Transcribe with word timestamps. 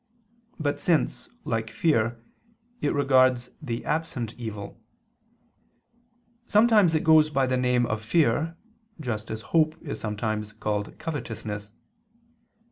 But 0.59 0.79
since, 0.79 1.29
like 1.45 1.69
fear, 1.69 2.19
it 2.81 2.91
regards 2.91 3.51
the 3.61 3.85
absent 3.85 4.33
evil; 4.33 4.81
sometimes 6.47 6.95
it 6.95 7.03
goes 7.03 7.29
by 7.29 7.45
the 7.45 7.55
name 7.55 7.85
of 7.85 8.01
fear, 8.01 8.57
just 8.99 9.29
as 9.29 9.41
hope 9.53 9.75
is 9.83 9.99
sometimes 9.99 10.53
called 10.53 10.97
covetousness. 10.97 11.73